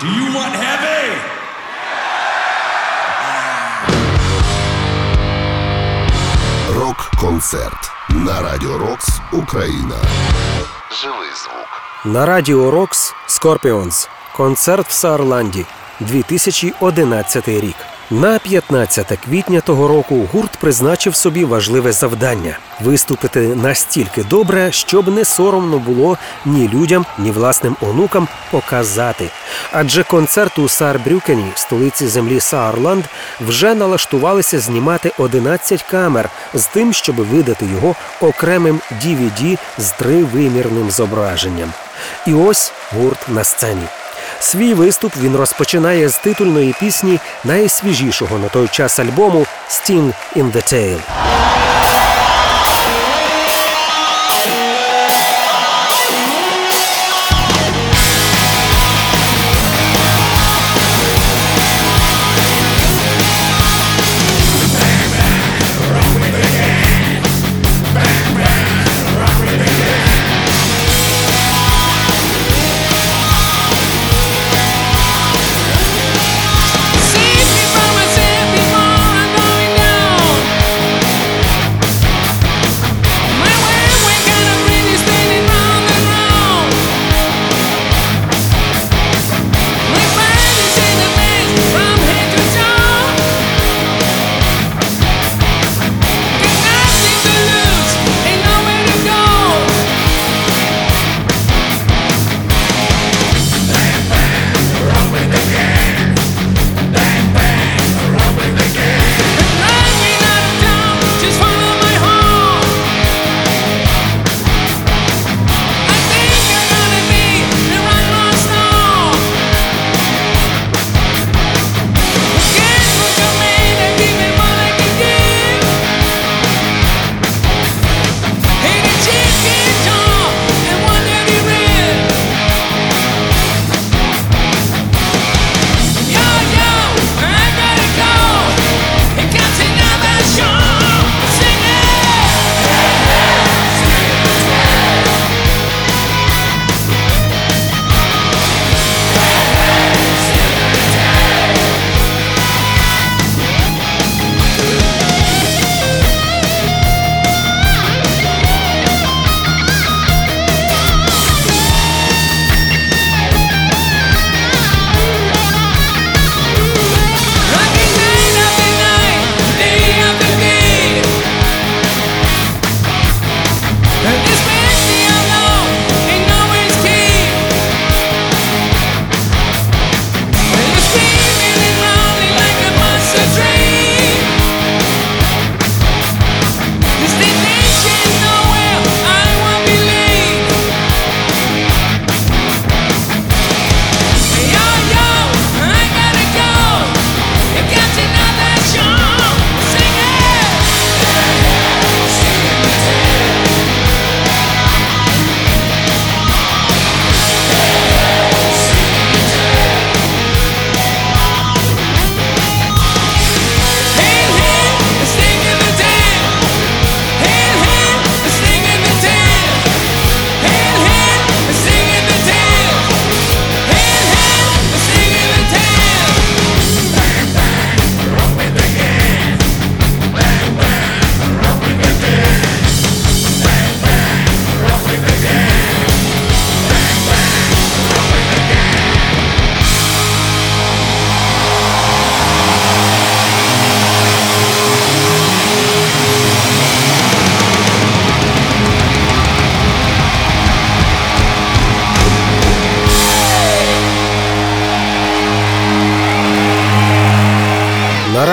Do 0.00 0.08
you 0.08 0.26
want 0.34 0.54
heavy? 0.54 1.16
Рок-концерт 6.74 7.90
на 8.08 8.42
Радіо 8.42 8.78
Рокс 8.78 9.20
Україна. 9.32 9.96
Живий 11.02 11.28
звук. 11.28 11.82
На 12.04 12.26
радіо 12.26 12.70
Рокс 12.70 13.14
Скорпіонс. 13.26 14.08
Концерт 14.36 14.88
в 14.88 14.92
Саарланді. 14.92 15.66
2011 16.00 17.48
рік. 17.48 17.76
На 18.10 18.38
15 18.38 19.18
квітня 19.24 19.60
того 19.60 19.88
року 19.88 20.28
гурт 20.32 20.56
призначив 20.56 21.16
собі 21.16 21.44
важливе 21.44 21.92
завдання 21.92 22.58
виступити 22.80 23.40
настільки 23.40 24.24
добре, 24.24 24.72
щоб 24.72 25.08
не 25.08 25.24
соромно 25.24 25.78
було 25.78 26.18
ні 26.44 26.68
людям, 26.68 27.06
ні 27.18 27.30
власним 27.30 27.76
онукам 27.80 28.28
показати. 28.50 29.30
Адже 29.72 30.02
концерт 30.02 30.58
у 30.58 30.68
Саарбрюкені, 30.68 31.52
столиці 31.54 32.06
землі 32.06 32.40
Саарланд, 32.40 33.04
вже 33.40 33.74
налаштувалися 33.74 34.60
знімати 34.60 35.12
11 35.18 35.82
камер 35.82 36.30
з 36.54 36.66
тим, 36.66 36.92
щоб 36.92 37.16
видати 37.16 37.66
його 37.66 37.94
окремим 38.20 38.80
DVD 39.04 39.58
з 39.78 39.90
тривимірним 39.90 40.90
зображенням. 40.90 41.72
І 42.26 42.34
ось 42.34 42.72
гурт 42.92 43.28
на 43.28 43.44
сцені. 43.44 43.86
Свій 44.40 44.74
виступ 44.74 45.16
він 45.16 45.36
розпочинає 45.36 46.08
з 46.08 46.18
титульної 46.18 46.74
пісні 46.80 47.20
найсвіжішого 47.44 48.38
на 48.38 48.48
той 48.48 48.68
час 48.68 48.98
альбому 48.98 49.46
«Sting 49.68 50.12
in 50.36 50.52
the 50.52 50.72
Tail». 50.72 50.98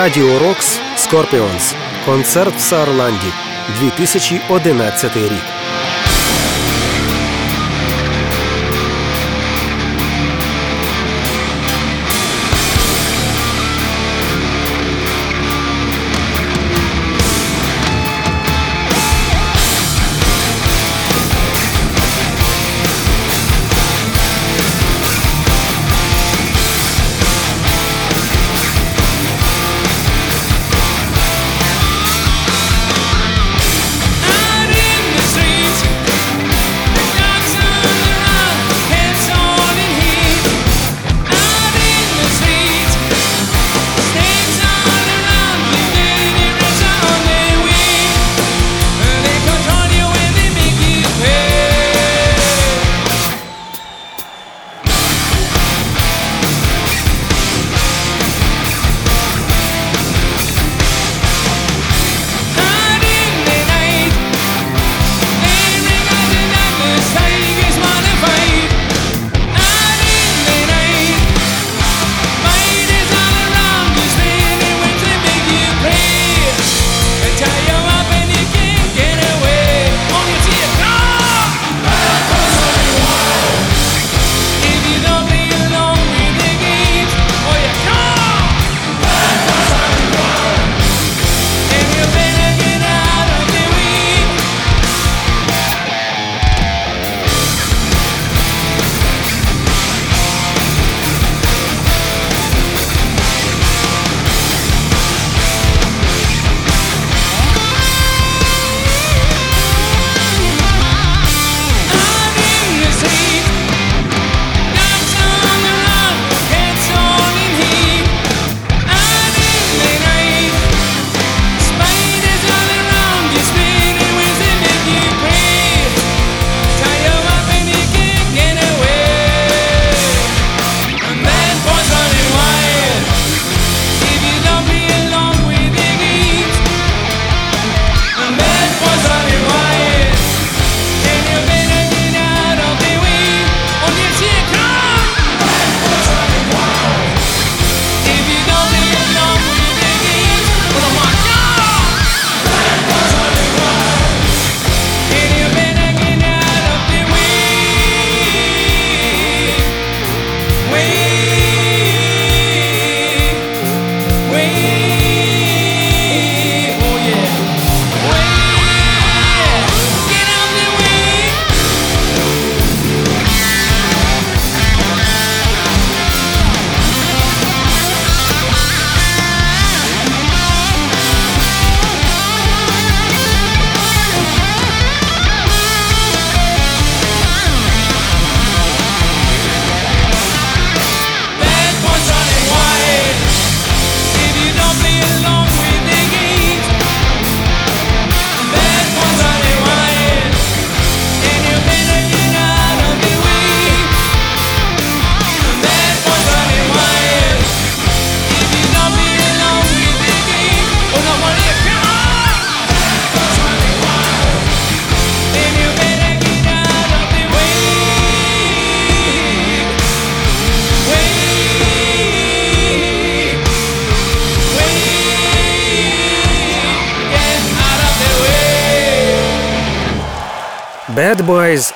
Радіо 0.04 0.38
Рокс 0.38 0.80
Скорпіонс. 0.96 1.74
Концерт 2.06 2.56
в 2.56 2.60
Саарланді. 2.60 3.32
2011 3.80 5.16
рік. 5.16 5.53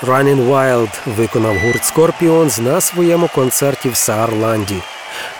Running 0.09 0.49
Wild 0.49 0.89
виконав 1.07 1.57
гурт 1.59 1.83
Scorpions 1.83 2.61
на 2.61 2.81
своєму 2.81 3.29
концерті 3.35 3.89
в 3.89 3.97
Саарланді. 3.97 4.83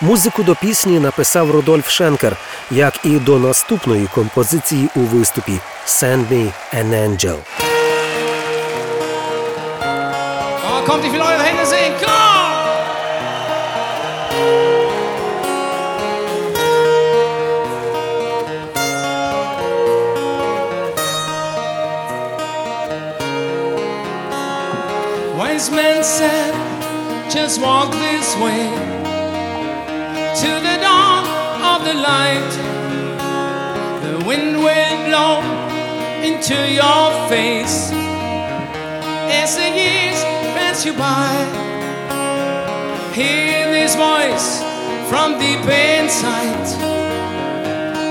Музику 0.01 0.43
до 0.43 0.55
пісні 0.55 0.99
написав 0.99 1.51
Рудольф 1.51 1.89
Шенкер, 1.89 2.37
як 2.71 2.93
і 3.03 3.09
до 3.09 3.39
наступної 3.39 4.07
композиції 4.07 4.89
у 4.95 4.99
виступі 4.99 5.59
«Send 5.87 6.27
me 6.31 6.51
an 6.73 6.93
angel». 6.93 7.37
Oh, 10.71 10.85
kommt, 10.87 11.03
die 11.03 11.78
Wise 25.59 25.71
men 25.71 26.03
said, 26.05 26.53
just 27.29 27.59
walk 27.59 27.91
this 27.91 28.33
way 28.37 28.63
to 30.41 30.51
the 30.67 30.77
dawn 30.79 31.25
of 31.71 31.83
the 31.83 31.95
light. 31.95 32.51
The 34.03 34.25
wind 34.25 34.55
will 34.55 34.97
blow 35.09 35.41
into 36.23 36.55
your 36.71 37.11
face 37.27 37.91
as 37.91 39.57
the 39.57 39.69
years 39.83 40.23
pass 40.55 40.85
you 40.85 40.93
by. 40.93 41.27
Hear 43.13 43.69
this 43.69 43.95
voice 43.95 44.63
from 45.09 45.39
deep 45.39 45.67
inside. 45.67 46.67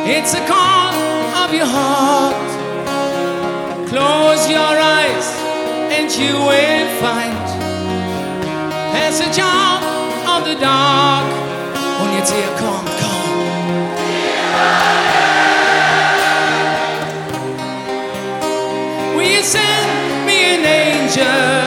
It's 0.07 0.35
a 0.35 0.47
call 0.47 0.93
of 1.45 1.55
your 1.55 1.64
heart. 1.64 2.49
Close 3.88 4.50
your 4.50 4.77
and 6.09 6.17
you 6.23 6.35
will 6.35 6.88
find 7.00 7.35
passage 8.93 9.38
out 9.41 9.83
of 10.27 10.45
the 10.49 10.55
dark. 10.55 11.27
Und 12.00 12.15
jetzt 12.17 12.33
hier, 12.33 12.49
komm, 12.59 12.85
komm. 13.00 13.19
Will 19.17 19.37
you 19.37 19.43
send 19.43 20.25
me 20.25 20.55
an 20.55 20.65
angel? 20.65 21.58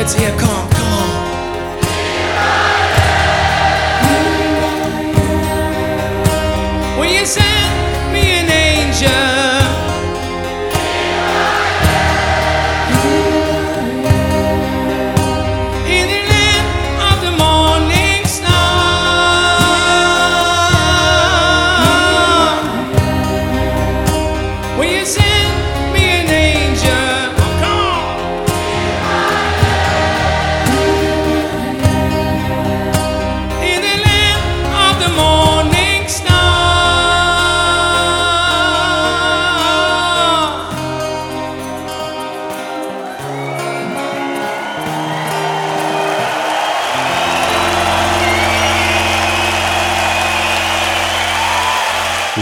it's 0.00 0.14
here, 0.14 0.30
come, 0.38 0.70
come. 0.70 1.17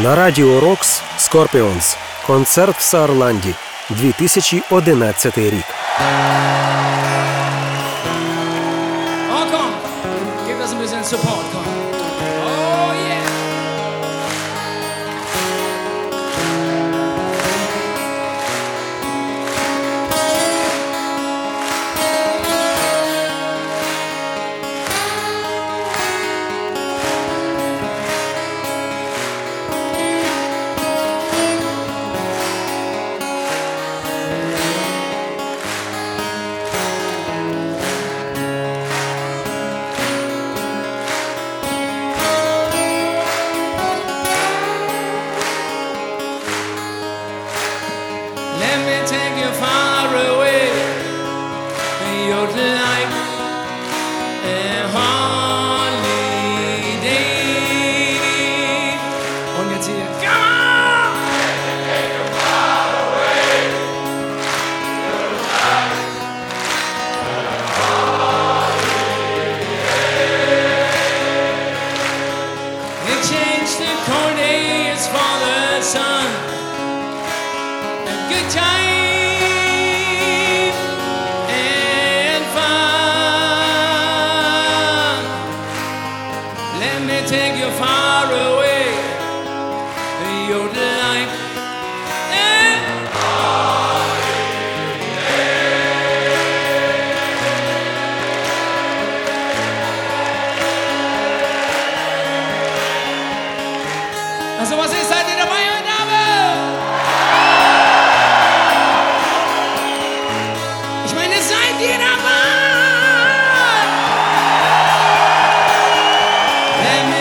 На 0.07 0.15
радіо 0.15 0.61
Рокс 0.61 1.03
Скорпіонс. 1.19 1.97
Концерт 2.27 2.77
в 2.77 2.81
Саарланді. 2.83 3.55
2011 3.91 5.39
рік. 5.39 5.65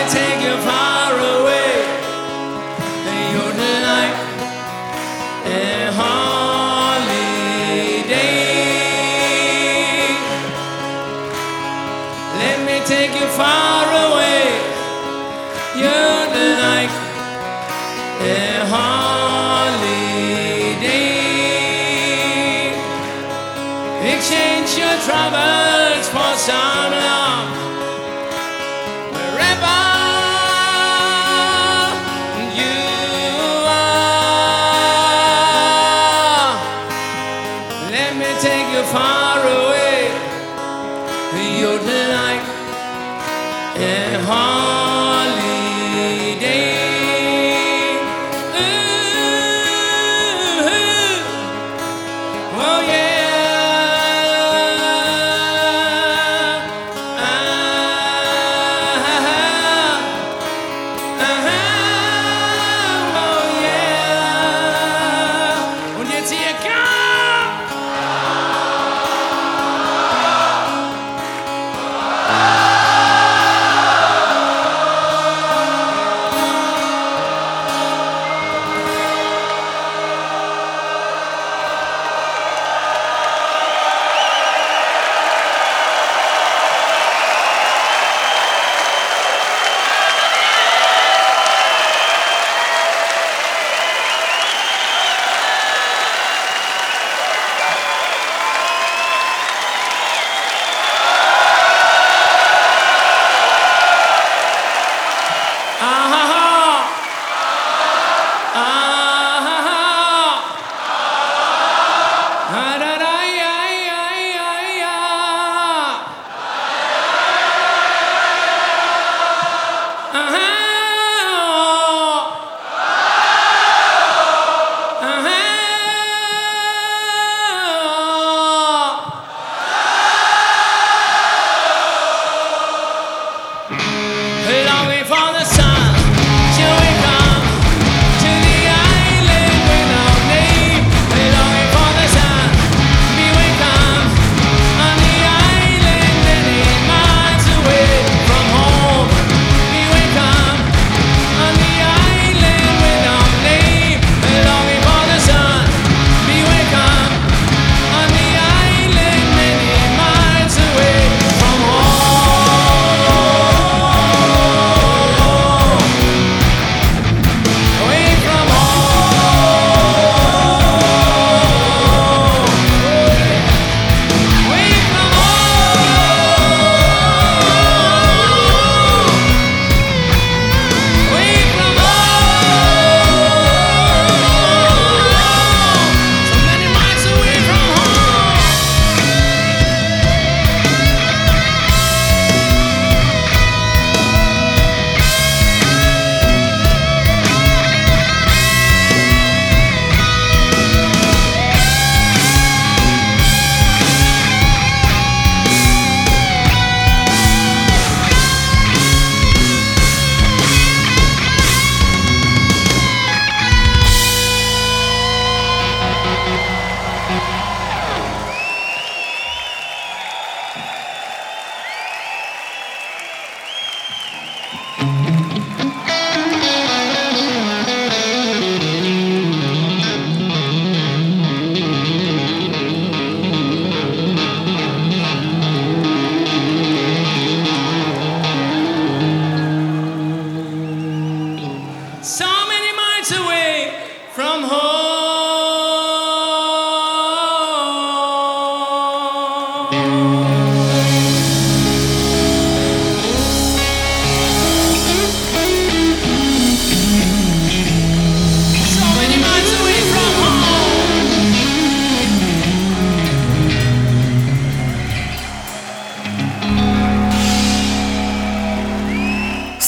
Take 0.08 0.40
you 0.40 0.75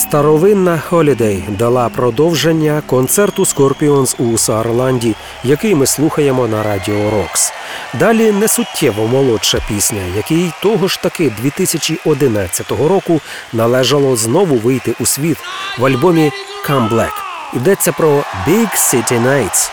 Старовинна 0.09 0.83
Holiday 0.91 1.57
дала 1.57 1.89
продовження 1.89 2.83
концерту 2.87 3.43
Scorpions 3.43 4.23
у 4.23 4.39
Саарланді, 4.39 5.15
який 5.45 5.75
ми 5.75 5.87
слухаємо 5.87 6.49
на 6.49 6.63
радіо 6.63 7.11
Рокс. 7.11 7.53
Далі 7.95 8.33
несуттєво 8.33 9.07
молодша 9.07 9.59
пісня, 9.69 10.01
якій 10.17 10.53
того 10.63 10.89
ж 10.89 11.03
таки 11.03 11.33
2011 11.43 12.71
року 12.71 13.21
належало 13.53 14.17
знову 14.17 14.57
вийти 14.57 14.95
у 15.01 15.07
світ 15.07 15.39
в 15.79 15.85
альбомі 15.85 16.33
Come 16.69 16.89
Black. 16.91 17.13
Йдеться 17.55 17.93
про 17.93 18.09
Big 18.49 18.69
City 18.77 19.23
Nights. 19.27 19.71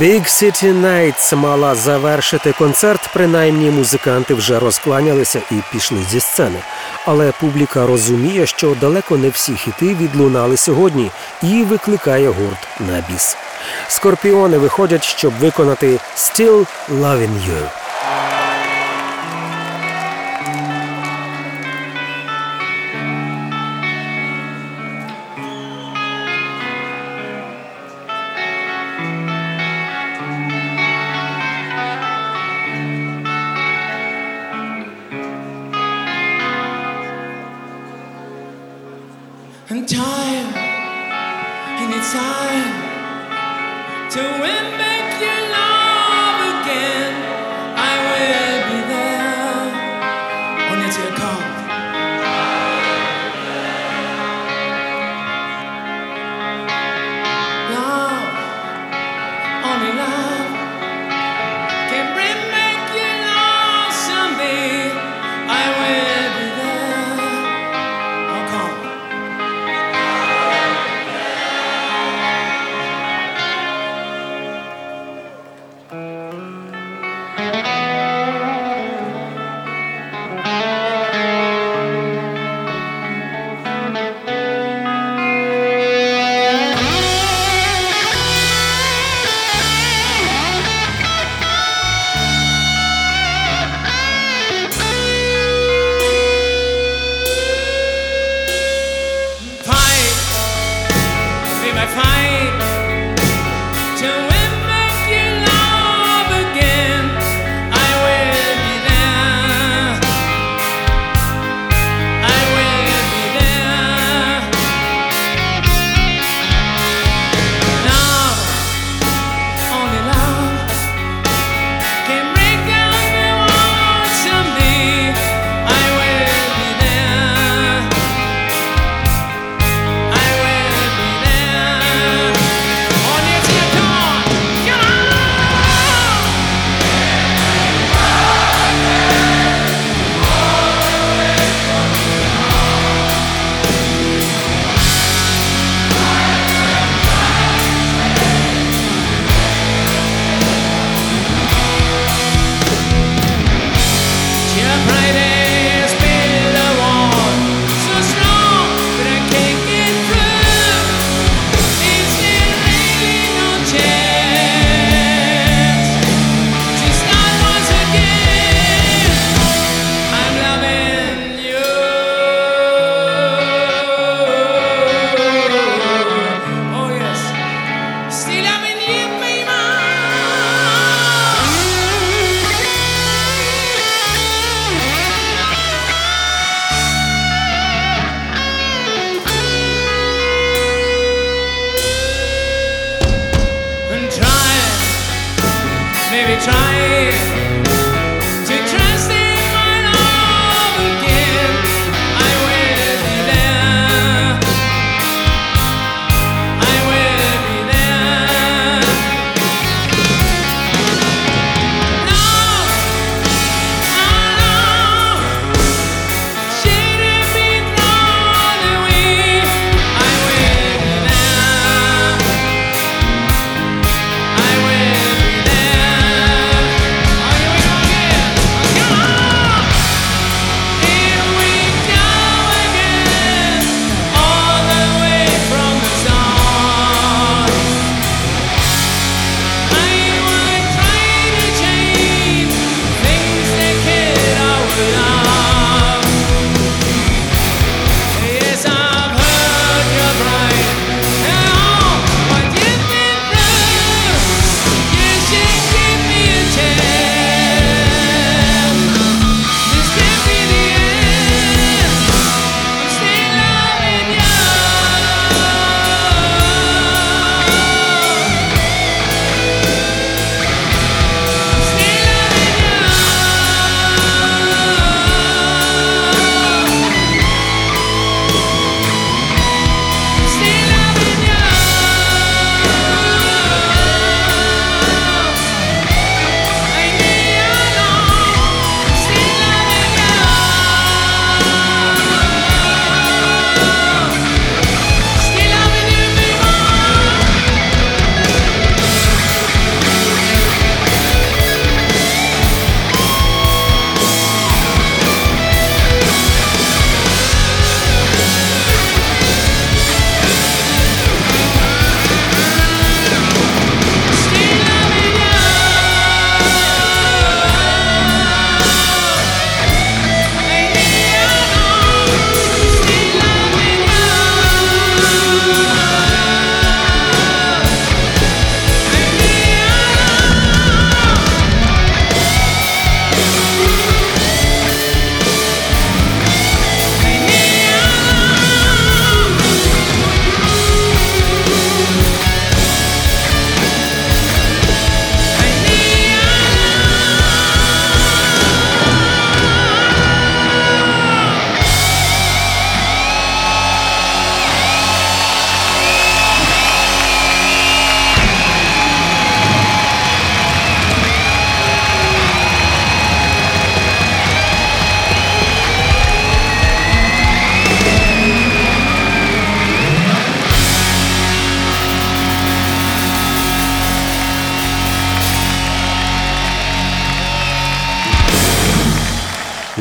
Big 0.00 0.22
City 0.22 0.72
Nights 0.72 1.36
мала 1.36 1.74
завершити 1.74 2.52
концерт. 2.52 3.10
Принаймні 3.14 3.70
музиканти 3.70 4.34
вже 4.34 4.58
розкланялися 4.58 5.42
і 5.50 5.54
пішли 5.72 5.98
зі 6.10 6.20
сцени. 6.20 6.58
Але 7.06 7.32
публіка 7.40 7.86
розуміє, 7.86 8.46
що 8.46 8.76
далеко 8.80 9.16
не 9.16 9.28
всі 9.28 9.54
хіти 9.54 9.94
відлунали 9.94 10.56
сьогодні 10.56 11.10
і 11.42 11.64
викликає 11.64 12.28
гурт 12.28 12.68
на 12.80 13.04
біс. 13.10 13.36
Скорпіони 13.88 14.58
виходять, 14.58 15.04
щоб 15.04 15.32
виконати 15.38 15.98
«Still 16.16 16.66
Loving 16.90 17.34
You». 17.48 17.89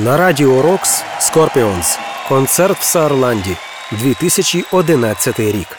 На 0.09 0.17
радіо 0.17 0.61
Рокс 0.61 1.03
Скорпіонс. 1.19 1.99
Концерт 2.27 2.79
в 2.79 2.83
Саарланді. 2.83 3.57
2011 3.91 5.39
рік. 5.39 5.78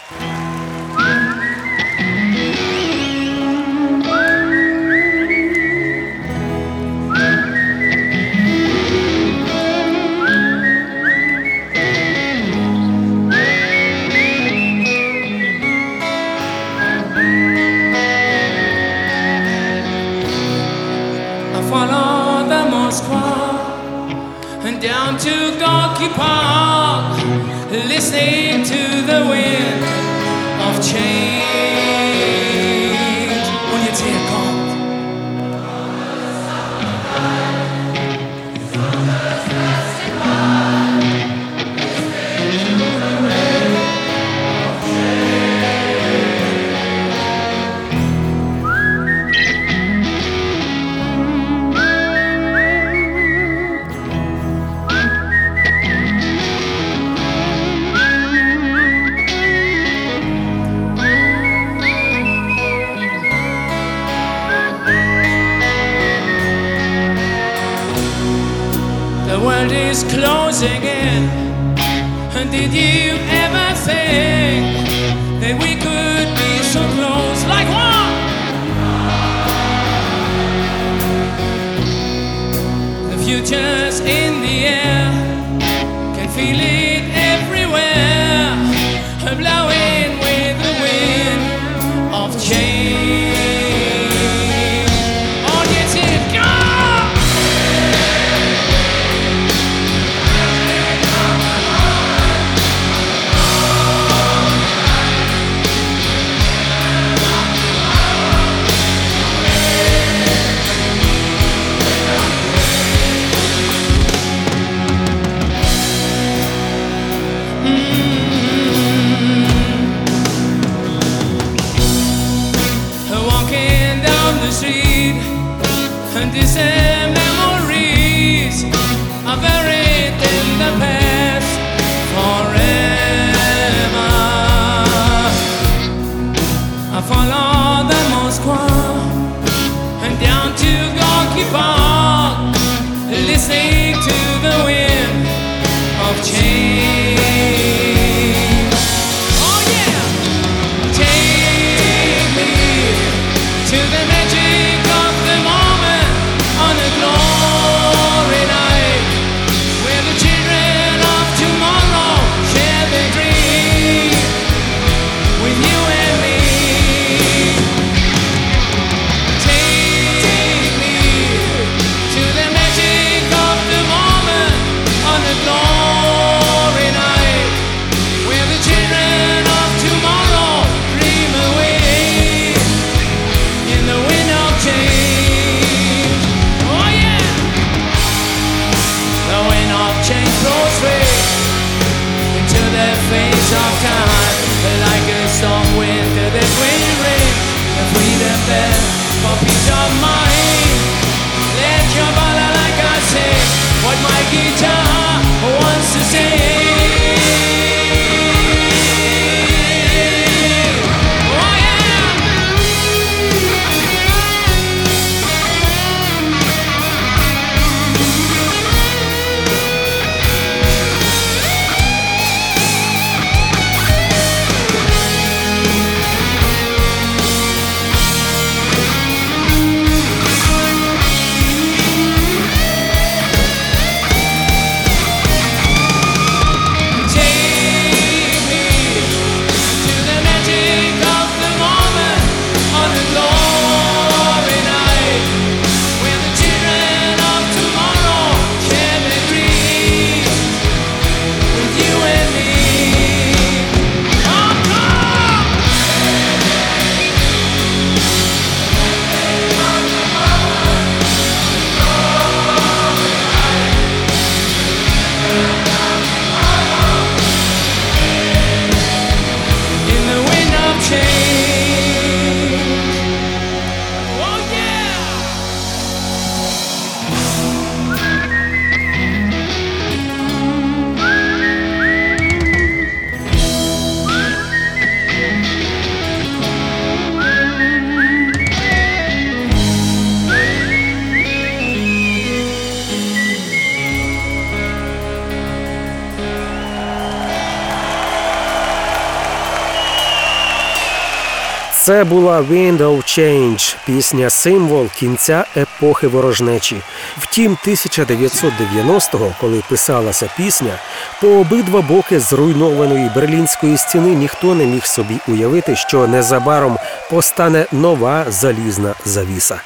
Це 301.91 302.05
була 302.05 302.41
Wind 302.41 302.79
of 302.79 302.97
Change, 302.97 303.77
пісня 303.87 304.31
символ 304.31 304.89
кінця 304.89 305.45
епохи 305.57 306.07
ворожнечі. 306.07 306.77
Втім, 307.19 307.59
1990-го, 307.67 309.35
коли 309.41 309.63
писалася 309.69 310.29
пісня, 310.37 310.79
по 311.21 311.29
обидва 311.29 311.83
боки 311.83 312.21
зруйнованої 312.21 313.11
берлінської 313.15 313.77
стіни 313.77 314.15
ніхто 314.15 314.55
не 314.55 314.67
міг 314.67 314.87
собі 314.87 315.19
уявити, 315.29 315.77
що 315.77 316.07
незабаром 316.07 316.79
постане 317.11 317.67
нова 317.73 318.25
залізна 318.29 318.95
завіса. 319.05 319.61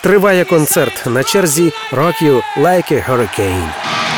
Триває 0.00 0.44
концерт 0.44 1.06
на 1.06 1.24
черзі 1.24 1.72
«Rock 1.92 2.22
You 2.22 2.42
Like 2.58 2.92
a 2.92 3.10
Hurricane». 3.10 4.11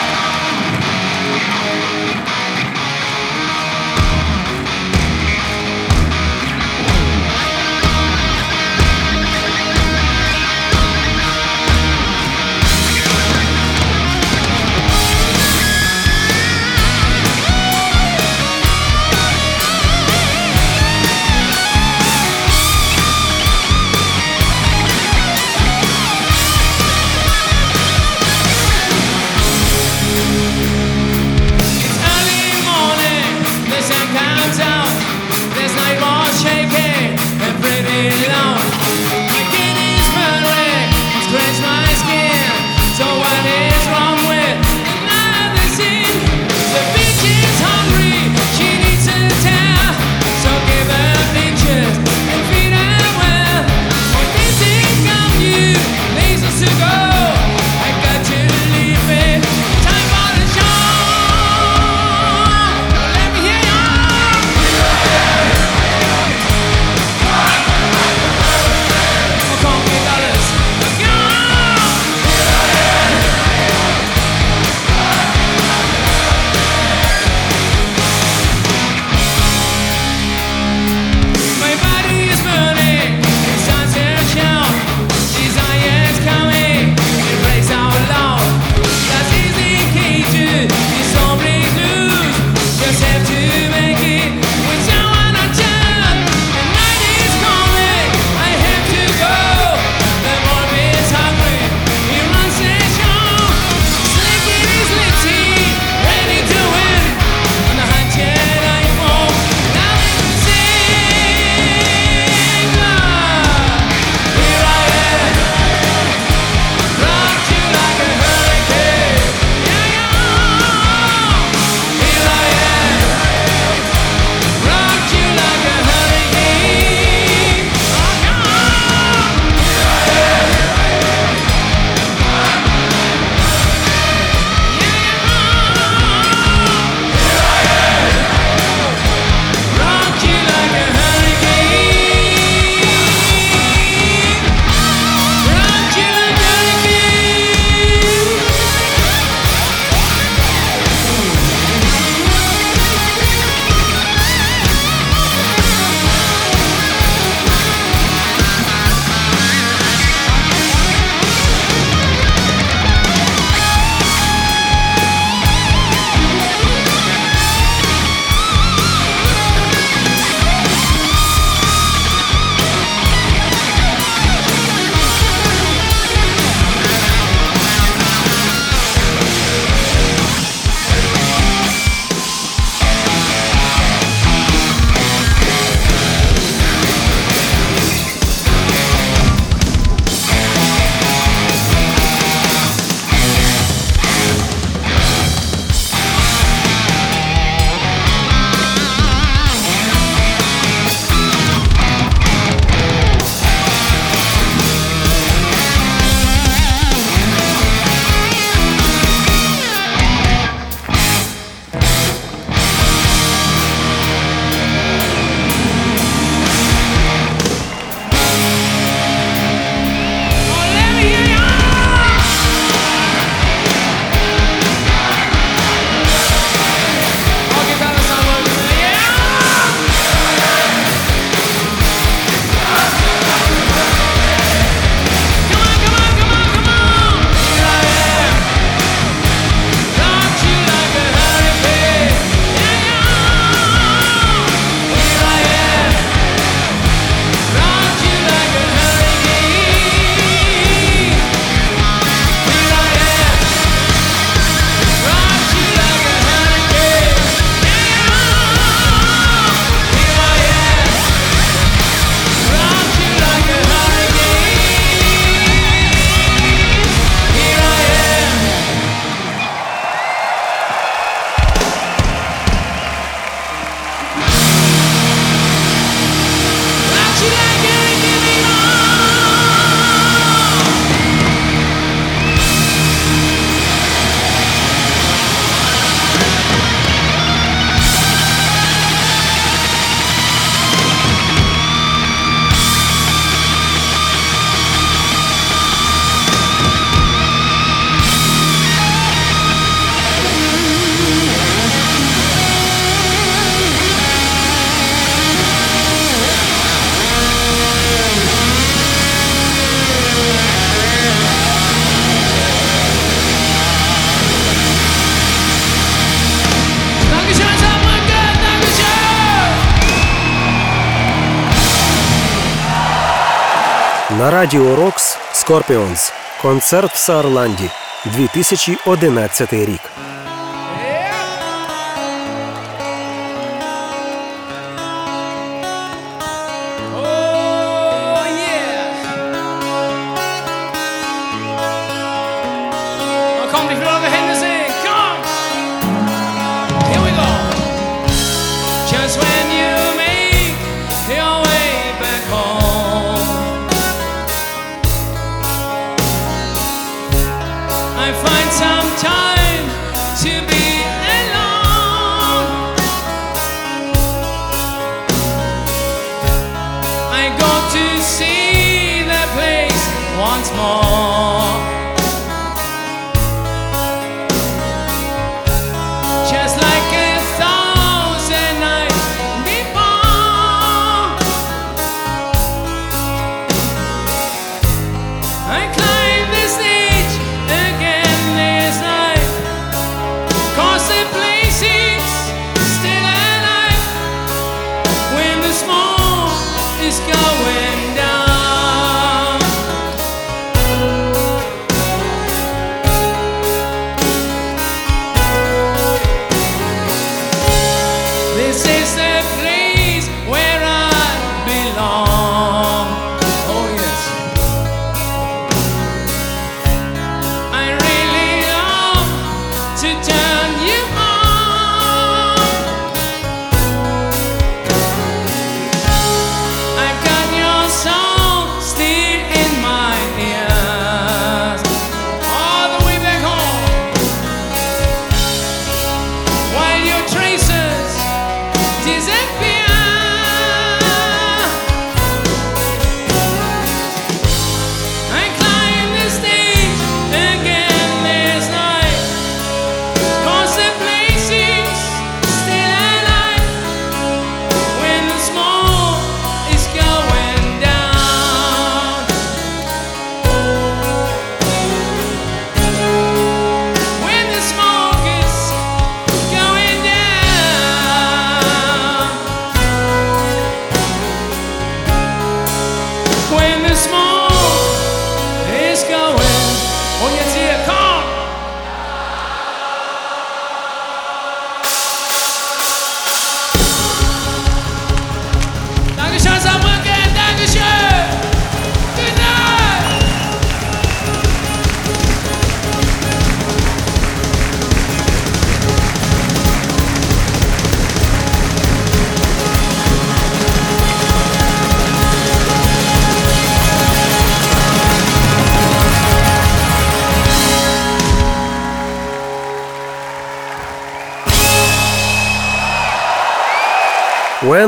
Радіо 324.45 324.77
Рокс 324.77 325.19
Скорпіонс. 325.33 326.13
Концерт 326.43 326.93
в 326.93 326.97
Саарланді 326.97 327.71
2011 328.05 329.53
рік. 329.53 329.81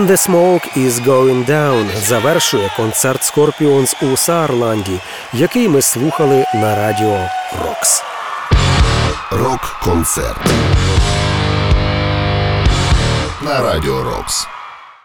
«When 0.06 0.14
the 0.14 0.28
Smoke 0.30 0.66
Is 0.76 1.00
Going 1.00 1.46
Down» 1.50 1.96
завершує 1.96 2.70
концерт 2.76 3.22
Scorpions 3.22 4.12
у 4.12 4.16
Саарланді, 4.16 5.00
який 5.32 5.68
ми 5.68 5.82
слухали 5.82 6.44
на 6.54 6.74
радіо 6.74 7.18
Рокс. 7.64 8.02
Рок-концерт. 9.30 10.40
На 13.42 13.60
радіо 13.60 14.02
Рокс. 14.02 14.48